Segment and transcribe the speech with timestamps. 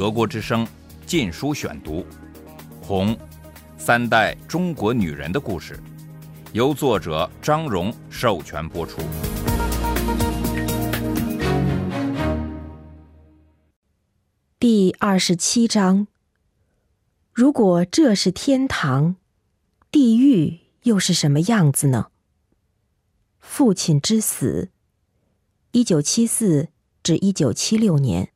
[0.00, 0.64] 德国之声
[1.04, 2.00] 《禁书选读》，
[2.80, 3.14] 《红》，
[3.76, 5.78] 三代中国女人的故事，
[6.54, 9.02] 由作者张荣授权播出。
[14.58, 16.06] 第二十七章：
[17.34, 19.16] 如果这是天堂，
[19.90, 22.06] 地狱又是什么样子呢？
[23.38, 24.70] 父亲之死，
[25.72, 26.68] 一九七四
[27.02, 28.32] 至一九七六年。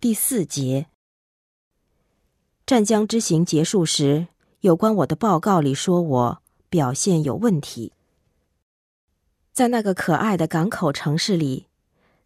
[0.00, 0.86] 第四节，
[2.64, 4.28] 湛江之行结束时，
[4.60, 7.92] 有关我的报告里说我表现有问题。
[9.52, 11.66] 在那个可爱的港口城市里，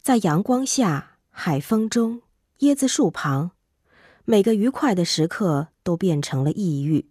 [0.02, 2.20] 在阳光下、海风中、
[2.58, 3.52] 椰子树旁，
[4.26, 7.08] 每个愉快的时刻都变成了抑郁。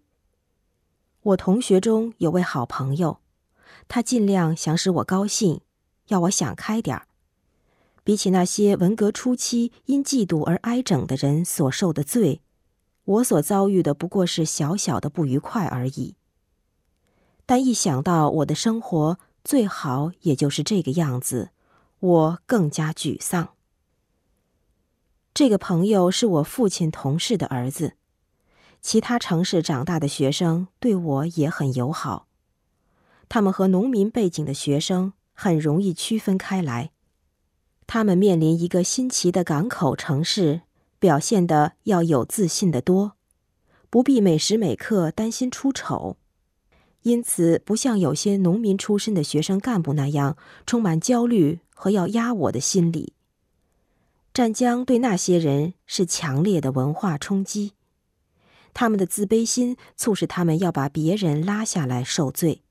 [1.22, 3.18] 我同学中有位好朋友，
[3.88, 5.60] 他尽量想使我高兴，
[6.06, 7.08] 要我想开点儿。
[8.04, 12.40] 比起那些文革初期因嫉妒而挨整的人所受的罪，
[13.04, 16.16] 我所遭遇的不过是小小的不愉快而已。
[17.46, 21.50] 但一想到我的生活最好也就是这个样子，
[22.00, 23.50] 我更加沮丧。
[25.34, 27.94] 这个朋友是我父亲同事的儿子，
[28.80, 32.26] 其他城市长大的学生对我也很友好，
[33.28, 36.90] 他们和农民背景的学生很容易区分开来。
[37.86, 40.62] 他们面临一个新奇的港口城市，
[40.98, 43.12] 表现的要有自信的多，
[43.90, 46.16] 不必每时每刻担心出丑，
[47.02, 53.12] 因此不像有些农民出身的学生干部那样充满焦虑和要压我的心理。
[54.32, 57.72] 湛江对那些人是强烈的文化冲击，
[58.72, 62.62] 他们的自卑心促使他们要把别人拉下来受罪。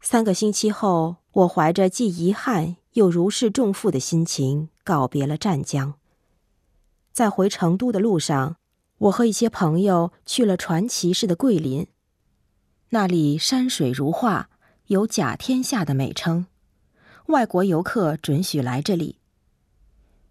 [0.00, 2.78] 三个星期后，我怀着既遗憾。
[2.94, 5.94] 又如释重负的心情告别了湛江。
[7.12, 8.56] 在回成都的路上，
[8.98, 11.86] 我和一些朋友去了传奇式的桂林，
[12.90, 14.50] 那里山水如画，
[14.86, 16.46] 有“甲天下”的美称，
[17.26, 19.18] 外国游客准许来这里。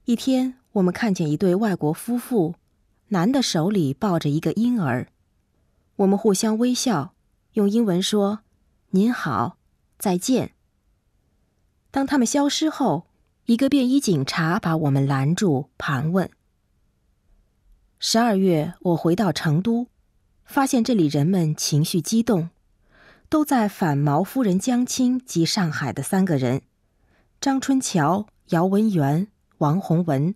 [0.06, 2.56] 一天，我们看见一对外国夫妇，
[3.10, 5.08] 男的手里抱着一个婴儿，
[5.98, 7.14] 我们互相微笑，
[7.54, 8.40] 用英文说
[8.92, 9.58] ：“您好，
[9.98, 10.54] 再见。”
[11.92, 13.08] 当他们消失后，
[13.46, 16.30] 一个便衣警察把我们拦住，盘问。
[17.98, 19.88] 十二月，我回到成都，
[20.46, 22.50] 发现这里人们情绪激动，
[23.28, 26.62] 都在反毛夫人江青及上海的三个人：
[27.42, 29.28] 张春桥、姚文元、
[29.58, 30.36] 王洪文。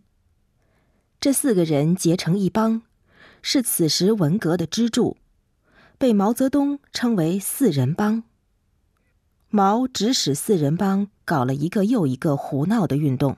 [1.21, 2.81] 这四个人结成一帮，
[3.41, 5.15] 是此时文革的支柱，
[5.97, 8.23] 被毛泽东称为“四人帮”。
[9.55, 13.37] 毛指使四人帮搞了一个又一个胡闹的运动，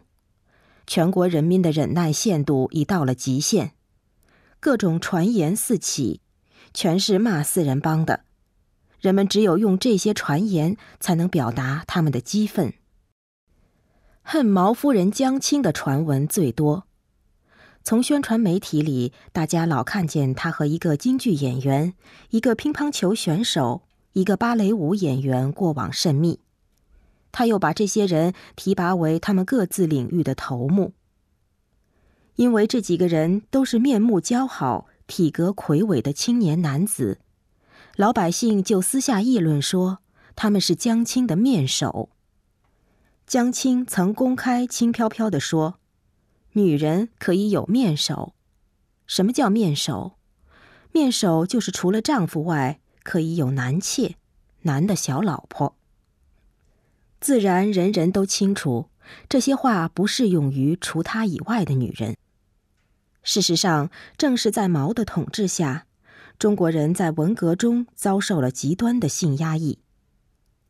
[0.87, 3.73] 全国人民的忍耐限度已到了极限，
[4.61, 6.21] 各种传言四起，
[6.73, 8.21] 全是骂四人帮的。
[9.01, 12.73] 人们只有用这些传言才能表达他们的激愤。
[14.21, 16.87] 恨毛夫人江青的传闻最多，
[17.83, 21.93] 从宣传媒体里，大家老看见他和一个京剧演员、
[22.29, 23.84] 一个乒乓球选手。
[24.15, 26.39] 一个芭蕾舞演员过往甚密，
[27.33, 30.93] 他又把这些人提拔为他们各自领域的头目。
[32.37, 37.19] 因为这几个人都是面目姣好、体格魁伟的青年男子，
[37.97, 39.99] 老百姓就私下议论说
[40.33, 42.09] 他们是江青的面首。
[43.27, 45.79] 江青曾公开轻飘飘地说
[46.53, 48.33] ：“女人可以有面首。
[49.05, 50.13] 什么叫面首？
[50.93, 54.15] 面首就是除了丈夫外。”可以有男妾，
[54.63, 55.75] 男的小老婆。
[57.21, 58.89] 自然，人人都清楚，
[59.29, 62.17] 这些话不适用于除他以外的女人。
[63.21, 65.85] 事实上，正是在毛的统治下，
[66.39, 69.77] 中国人在文革中遭受了极端的性压抑。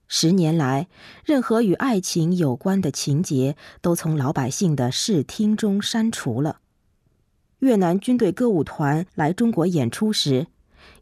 [0.07, 0.87] 十年来，
[1.23, 6.59] 任何与爱情有关的情节都从老百姓的视听中删除了。
[7.59, 10.47] 越南军队歌舞团来中国演出时。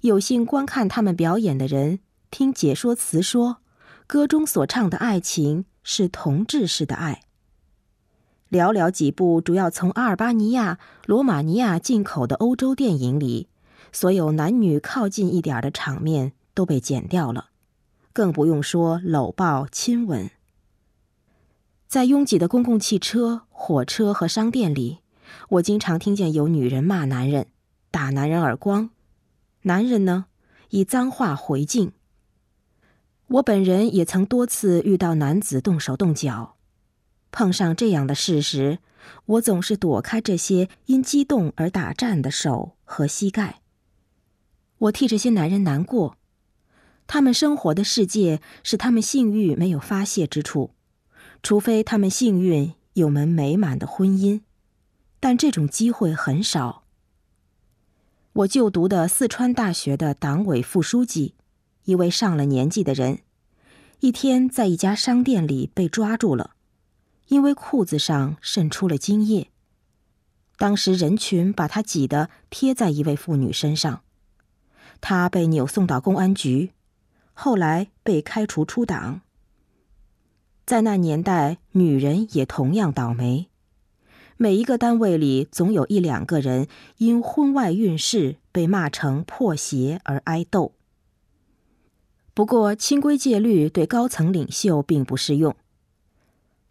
[0.04, 3.60] 有幸观看他们表演的人，听解说词说，
[4.06, 7.22] 歌中所唱的爱情是同志式的爱。
[8.52, 13.48] 寥寥几部主要从阿尔巴尼亚、罗马尼亚进口的欧洲电影里，
[13.94, 17.52] 所有男女靠近一点的场面都被剪掉了，
[18.12, 20.30] 更不用说搂抱、亲吻。
[21.88, 25.00] 在拥挤的公共汽车、火车和商店里，
[25.48, 27.48] 我经常听见有女人骂男人，
[27.90, 28.90] 打男人耳光。
[29.64, 30.26] 男人呢，
[30.70, 31.94] 以脏话回敬。
[33.28, 36.58] 我本人也曾多次遇到男子动手动脚，
[37.32, 38.80] 碰上这样的事时，
[39.26, 43.62] 我总是躲开这些因激动而打颤的手和膝盖。
[44.78, 46.18] 我替这些男人难过，
[47.08, 50.72] 他们生活的世界是他们性欲没有发泄之处，
[51.42, 54.42] 除非他们幸运有门美满的婚姻，
[55.22, 56.83] 但这种机会很少。
[58.34, 61.36] 我就读的四川大学的党委副书记，
[61.84, 63.20] 一位上了年纪的人，
[64.00, 66.56] 一天在一家商店里被抓住了，
[67.28, 69.50] 因为裤子上渗出了精液。
[70.58, 74.02] 当时人群把他挤得贴在一位妇女身上。
[75.00, 76.72] 他被扭送到公安局，
[77.34, 79.22] 后来被开除出党。
[80.66, 83.50] 在那年代，女人也同样倒霉，
[84.44, 86.68] 每一个单位里总有一两个人
[86.98, 90.74] 因婚外孕事被骂成破鞋而挨斗。
[92.34, 95.56] 不过，清规戒律对高层领袖并不适用。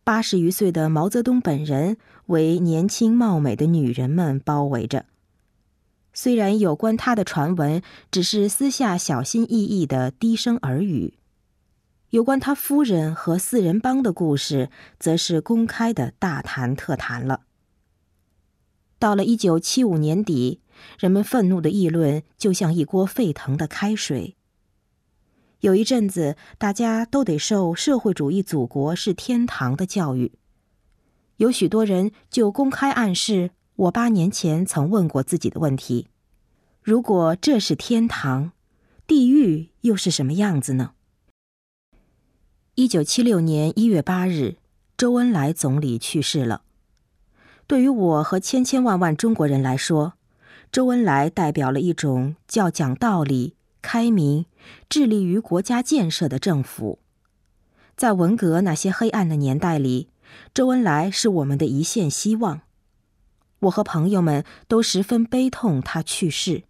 [0.05, 1.97] 八十余岁的毛泽东本人
[2.27, 5.07] 为年轻貌美的女人们包围着。
[6.13, 7.81] 虽然有关他的传闻
[8.11, 11.15] 只是私下小心翼翼的低声耳语，
[12.11, 17.45] 有关他夫人和四人帮的故事，则是公开的大谈特谈了。
[19.03, 20.61] 到了一九七五年底，
[20.97, 24.37] 人们愤怒的议论就像一锅沸腾的开水。
[25.59, 30.31] 有一阵子，大家都得受社会主义祖国是天堂的教育，
[31.39, 33.51] 有许多人就公开暗示。
[33.75, 36.07] 我八年前曾问过自己的问题：
[36.81, 38.53] 如果这是天堂，
[39.09, 40.93] 地狱又是什么样子呢？
[42.77, 44.59] 一九七六年一月八日，
[44.97, 46.63] 周恩来总理去世了。
[47.73, 50.13] 对于我和千千万万中国人来说，
[50.71, 54.45] 周恩来代表了一种叫讲道理、开明、
[54.91, 56.99] 致力于国家建设的政府。
[57.97, 60.11] 在文革那些黑暗的年代里，
[60.53, 62.61] 周恩来是我们的一线希望。
[63.61, 66.65] 我和朋友们都十分悲痛他去世，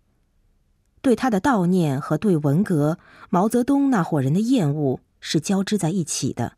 [1.01, 6.53] 对他的悼念和对文革、毛泽东那伙人的厌恶是交织在一起的。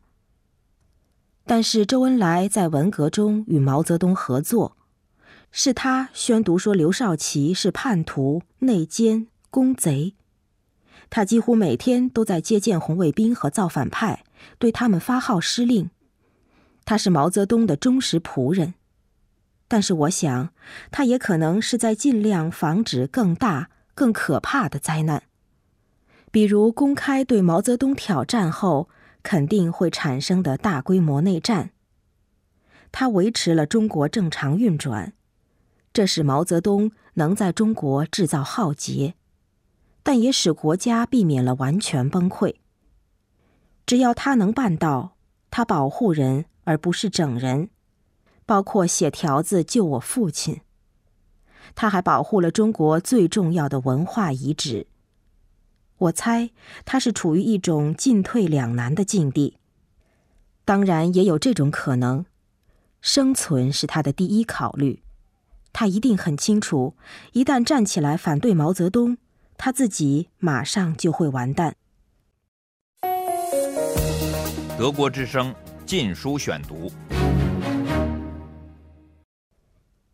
[1.45, 4.75] 但是周恩来在文革中与毛泽东合作，
[5.51, 10.15] 是他宣读说刘少奇是叛徒、内奸、公贼，
[11.09, 14.23] 他几乎每天都在接见红卫兵和造反派，
[14.57, 15.91] 对他们发号施令。
[16.83, 18.73] 他是毛泽东的忠实仆人。
[19.67, 20.49] 但是我想，
[20.91, 25.23] 他也可能是在尽量防止更大、更可怕的灾难，
[26.31, 28.89] 比如公开对毛泽东挑战后
[29.25, 31.71] 肯定会产生的大规模内战。
[32.91, 35.13] 他维持了中国正常运转，
[35.91, 39.15] 这使毛泽东能在中国制造浩劫，
[40.03, 42.57] 但也使国家避免了完全崩溃。
[43.87, 45.17] 只要他能办到，
[45.49, 47.69] 他保护人而不是整人。
[48.45, 50.61] 包括写条子救我父亲，
[51.73, 54.85] 他还保护了中国最重要的文化遗址。
[55.97, 56.49] 我猜
[56.83, 59.57] 他是处于一种进退两难的境地。
[60.65, 62.25] 当然也有这种可能，
[63.01, 65.01] 生存是他的第一考虑。
[65.71, 66.95] 他一定很清楚，
[67.33, 69.17] 一旦站起来反对毛泽东，
[69.57, 71.75] 他自己马上就会完蛋。
[74.77, 75.53] 德国之声
[75.85, 76.89] 《禁书选读》。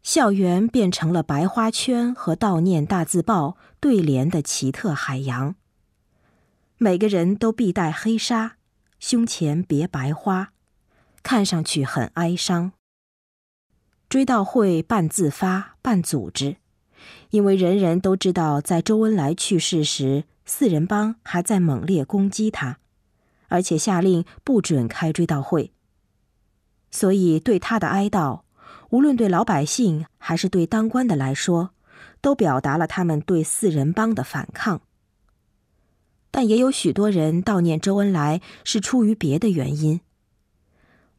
[0.04, 5.56] 校园变成了白花圈和悼念大字报对联的奇特海洋。
[6.84, 8.54] 每个人都必戴黑纱，
[9.00, 10.52] 胸前别白花，
[11.22, 12.72] 看上去很哀伤。
[14.10, 16.56] 追悼会半自发半组织，
[17.30, 22.80] 因为人人都知道，在周恩来去世时，四人帮还在猛烈攻击他，
[23.50, 25.72] 而且下令不准开追悼会，
[26.90, 28.42] 所以对他的哀悼。
[28.90, 31.76] 无论对老百姓还是对当官的来说，
[32.22, 34.82] 都表达了他们对四人帮的反抗。
[36.32, 40.00] 但也有许多人悼念周恩来是出于别的原因。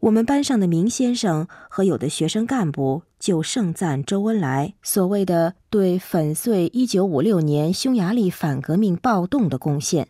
[0.01, 10.09] 我们班上的明先生和有的学生干部就盛赞周恩来所谓的对粉碎一九五六年匈牙利反革命暴动的贡献，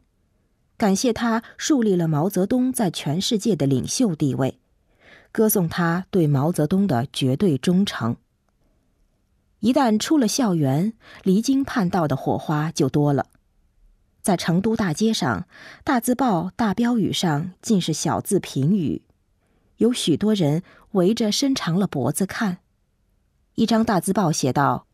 [0.78, 4.58] 感谢他树立了毛泽东在全世界的领袖地位。
[5.30, 8.16] 歌颂他对毛泽东的绝对忠诚。
[9.60, 13.26] 一旦出了校园，离经叛道的火花就多了。
[14.22, 15.46] 在成都大街上，
[15.82, 19.02] 大字报、大标语上尽是小字评语，
[19.78, 20.62] 有许多人
[20.92, 22.58] 围着伸长了脖子看。
[23.56, 24.86] 一张大字报写道：“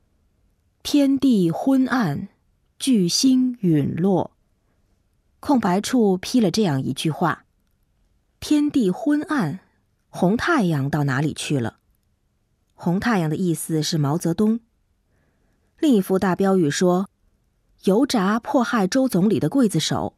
[0.83, 2.29] 天地昏暗，
[2.79, 4.33] 巨星陨落。”
[5.41, 7.45] 空白处批了这样一句话
[8.41, 9.61] ：“天地昏暗。”
[10.11, 11.77] 红太阳到哪里去了？
[12.75, 14.61] 红太阳的意思是毛泽东。
[15.79, 17.11] 另一幅大标语说
[17.85, 20.17] ：“油炸迫害周总理的刽子手。”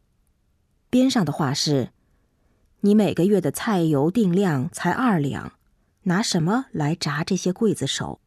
[0.89, 1.91] 边上的话是
[2.81, 5.53] ：“你每个月的菜油定量才二两，
[6.03, 8.19] 拿什么来炸这些刽子手？”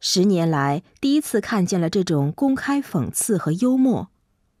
[0.00, 4.08] 十年来第一次看见了这种公开讽刺和幽默，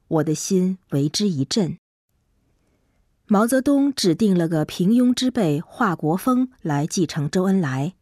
[0.08, 1.78] 我的心为之一振。
[3.26, 7.94] 毛泽东指定了个平庸之辈华国锋来继承周恩来。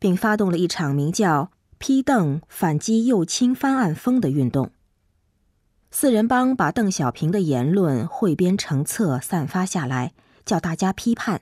[0.00, 4.70] 并发动了一场名叫“批邓反击右倾翻案风”的运动。
[5.90, 10.12] 四人帮把邓小平的言论汇编成册，散发下来，
[10.44, 11.40] 叫大家批判。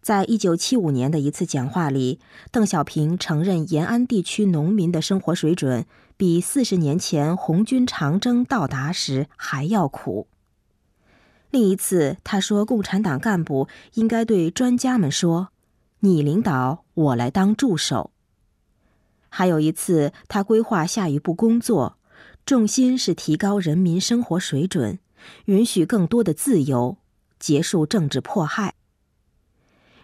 [0.00, 5.84] 在一九七五年的一次讲话里，邓小平承认延安地区农民的生活水准
[6.16, 10.28] 比四十年前红军长征到达时还要苦。
[11.50, 15.48] 另一次，他说共产党干部应该对专家们说。
[15.98, 18.12] 你领导，我来当助手。
[19.30, 21.96] 还有一次，他规划下一步工作，
[22.44, 24.98] 重心是提高人民生活水准，
[25.46, 26.98] 允许更多的自由，
[27.38, 28.74] 结束政治迫害。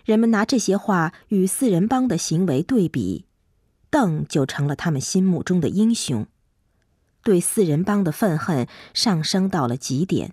[0.05, 3.27] 人们拿这些话与四人帮的行为对比，
[3.91, 6.27] 邓就成了他们心目中的英雄，
[7.23, 10.33] 对四人帮的愤恨上升到了极点。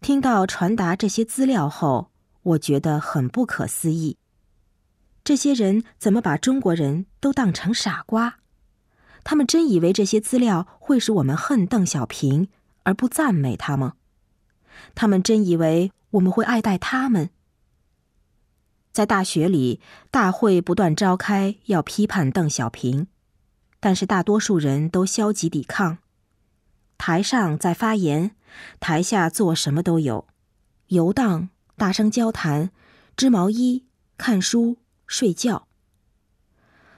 [0.00, 2.10] 听到传达这些资料后。
[2.46, 4.18] 我觉得很不可思议，
[5.26, 8.36] 这些人怎么把中国人都当成傻瓜？
[9.24, 12.46] 他们真以为这些资料会使我们恨邓小平
[12.84, 13.94] 而不赞美他吗？
[14.94, 17.30] 他们真以为我们会爱戴他们？
[18.92, 19.80] 在大学里，
[20.12, 23.08] 大会不断召开，要批判邓小平，
[23.80, 25.98] 但是大多数人都消极抵抗。
[26.96, 28.36] 台上在发言，
[28.78, 30.28] 台下做什么都有，
[30.86, 31.48] 游荡。
[31.76, 32.70] 大声交谈，
[33.16, 35.66] 织毛衣、看书、睡觉。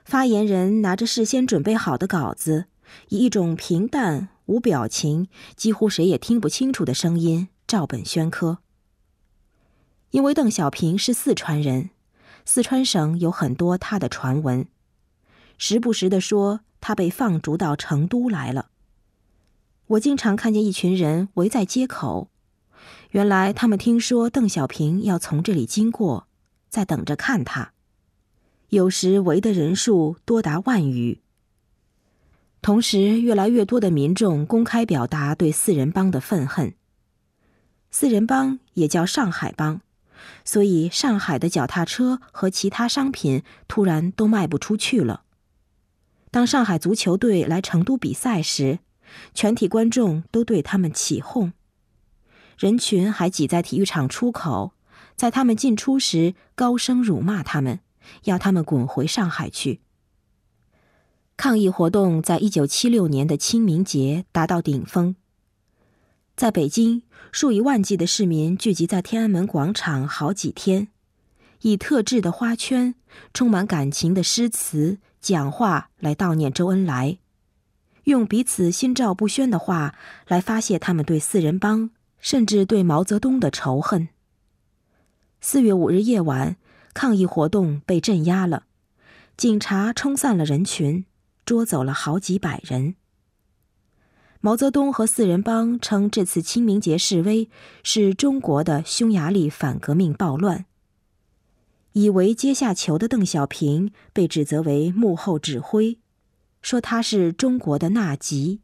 [0.04, 2.66] 发言人拿着事先准备好的稿子，
[3.08, 8.58] 以一种平淡、无表情、几乎谁也听不清楚的声音照本宣科。
[10.10, 11.90] 因为邓小平是四川人，
[12.46, 14.66] 四川省有很多他的传闻，
[15.58, 18.70] 时不时的说他被放逐到成都来了。
[19.88, 22.30] 我经常看见一群人围在街口。
[23.10, 26.26] 原来他们听说邓小平要从这里经过，
[26.70, 27.72] 在等着看他。
[28.70, 31.20] 有时围的人数多达万余。
[32.60, 36.74] 同时，越来越多的民众公开表达对四人帮的愤恨。
[37.90, 39.80] 四人帮也叫上海帮，
[40.44, 45.22] 所以上海的脚踏车和其他商品突然都卖不出去了。
[46.30, 48.80] 当上海足球队来成都比赛时，
[49.32, 51.54] 全体观众都对他们起哄。
[52.58, 54.74] 人群还挤在体育场出口，
[55.16, 57.80] 在他们进出时高声辱骂他们，
[58.24, 59.80] 要他们滚回上海去。
[61.36, 65.16] 抗议活动在一九七六年的清明节达到顶峰。
[66.36, 70.88] 在北京，数以万计的市民聚集在天安门广场好几天，
[71.62, 72.94] 以特制的花圈、
[73.32, 77.18] 充满感情的诗词、讲话来悼念周恩来，
[78.04, 79.94] 用彼此心照不宣的话
[80.26, 81.90] 来发泄他们对四人帮。
[82.20, 84.08] 甚至对毛泽东的仇恨。
[85.40, 86.56] 四月五日夜晚，
[86.94, 88.64] 抗议活动被镇压了，
[89.36, 91.04] 警察冲散了人群，
[91.44, 92.96] 捉走了好几百人。
[94.40, 97.50] 毛泽东和四人帮称这次清明节示威
[97.82, 100.66] 是中国的匈牙利反革命暴乱。
[101.92, 105.98] 以为阶下囚的邓小平被指责为幕后指挥，
[106.62, 108.60] 说他是中国的纳吉，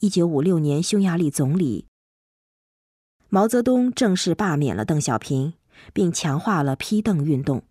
[0.00, 1.86] 一九五六年匈牙利总理。
[3.30, 5.54] 毛泽东正式罢免了邓小平，
[5.92, 7.62] 并强化了批邓运动。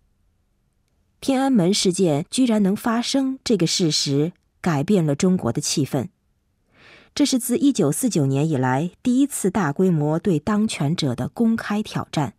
[1.20, 6.08] 天安门事件居然能发生，这个事实改变了中国的气氛。
[7.14, 12.34] 这是自1949年以来第一次大规模对当权者的公开挑战。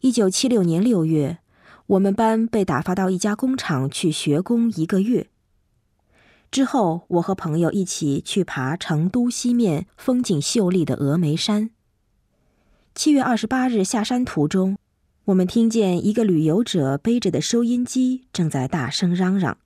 [0.00, 1.38] 1976年6月，
[1.86, 5.28] 我们班被打发到一家工厂去学工一个月。
[6.50, 11.70] 之后，我和朋友一起去爬成都西面风景秀丽的峨眉山。
[12.94, 14.76] 七月二十八日下山途中，
[15.26, 19.56] 我们听见一个旅游者背着的收音机正在大声嚷嚷。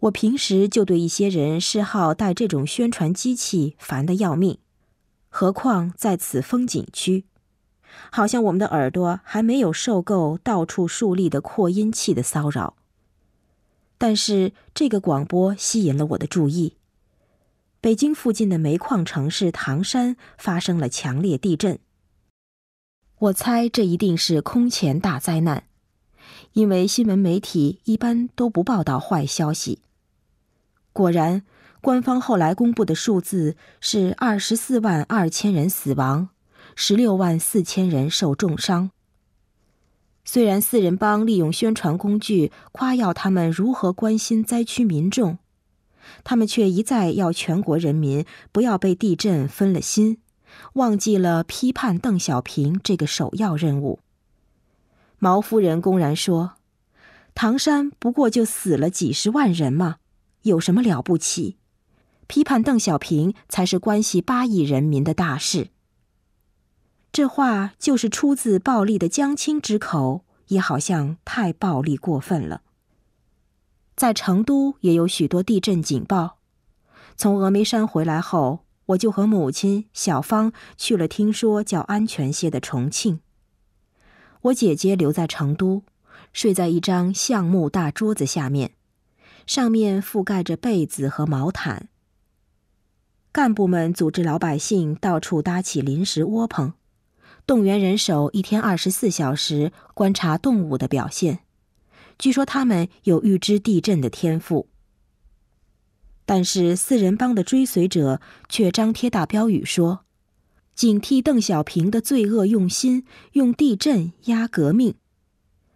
[0.00, 4.58] 我平时就对一些人嗜好带这种宣传机器烦得要命，
[5.30, 7.24] 何况在此风景区，
[8.10, 12.76] 好像我们的耳朵还没有受够到处竖立的扩音器的骚扰。
[13.98, 16.76] 但是这个广播吸引了我的注意。
[17.80, 21.80] 北京附近的煤矿城市唐山发生了强烈地震。
[23.22, 25.62] 我猜这一定是空前大灾难，
[26.54, 29.78] 因为新闻媒体一般都不报道坏消息。
[30.92, 31.44] 果然，
[31.80, 36.30] 官方后来公布的数字是二十四万二千人死亡，
[36.74, 38.90] 十六万四千人受重伤。
[40.24, 45.38] 虽然四人帮利用宣传工具夸耀他们如何关心灾区民众，
[46.24, 50.18] 他们却一再要全国人民不要被地震分了心，
[50.74, 54.00] 忘记了批判邓小平这个首要任务。
[55.18, 56.54] 毛夫人公然说
[57.34, 59.96] ：“唐山不过就死了几十万人嘛，
[60.42, 61.56] 有什么了不起？
[62.26, 65.68] 批判邓小平才是关系八亿人民的大事。”
[67.12, 72.62] 这话就是出自暴力的江青之口，也好像太暴力过分了。
[73.94, 76.38] 在成都也有许多地震警报。
[77.14, 83.20] 从峨眉山回来后，我就和母亲小芳去了听说较安全些的重庆。
[84.42, 85.84] 我姐姐留在成都，
[86.32, 88.72] 睡在一张橡木大桌子下面，
[89.46, 91.88] 上面覆盖着被子和毛毯。
[93.30, 96.74] 干部们组织老百姓到处搭起临时窝棚。
[97.46, 101.40] 动员人手，一天二十四小时观察动物的表现。
[102.18, 104.68] 据说他们有预知地震的天赋。
[106.34, 110.06] 但是四人帮的追随者却张贴大标语说
[110.74, 114.94] ：“警惕邓小平的罪恶用心，用地震压革命。”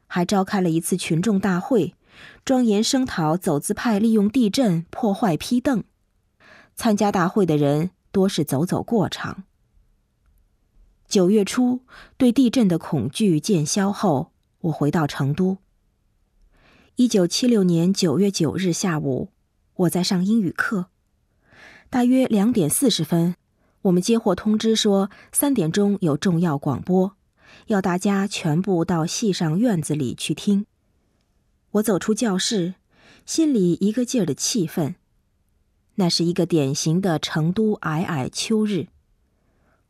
[0.08, 1.94] 还召开了一次群众大会，
[2.42, 5.84] 庄严声讨走资派利用地震破坏批邓。
[6.74, 9.44] 参加大会的人多是走走过场。
[11.06, 11.80] 九月初，
[12.16, 15.58] 对地震的恐惧渐消后，我回到成都。
[16.94, 19.28] 一九七六年九月九日下午，
[19.76, 20.86] 我在上英语课。
[21.90, 23.36] 大约两点四十分，
[23.82, 27.16] 我们接获通知说三点钟有重要广播，
[27.66, 30.66] 要大家全部到系上院子里去听。
[31.72, 32.74] 我走出教室，
[33.24, 34.96] 心里一个劲儿的气愤。
[35.96, 38.88] 那是一个典型的成都霭霭秋日。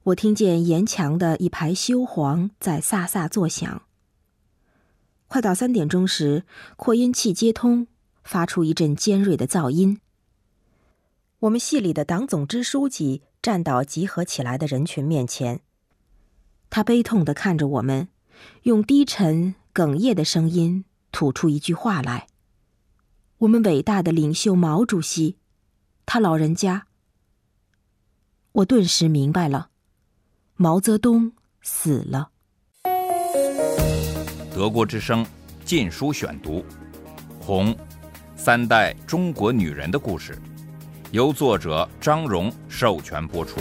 [0.04, 3.82] 我听见沿墙的一排修黄在飒飒作响。
[5.26, 6.44] 快到三点钟时，
[6.76, 7.88] 扩音器接通，
[8.26, 10.00] 发出一阵尖锐的噪音。
[11.38, 15.60] 我们系里的党总支书记站到集合起来的人群面前，
[16.68, 18.08] 他悲痛地看着我们，
[18.62, 22.26] 用低沉哽咽的声音吐出一句话来
[23.38, 25.36] ：“我们伟大的领袖毛主席，
[26.04, 26.86] 他老人家。”
[28.52, 29.70] 我顿时明白了。
[30.56, 32.30] 毛泽东死了。
[34.54, 35.22] 德国之声
[35.66, 36.60] 《禁书选读》，
[37.38, 37.76] 《红
[38.46, 40.32] 三代中国女人的故事》，
[41.10, 43.60] 由作者张荣授权播出。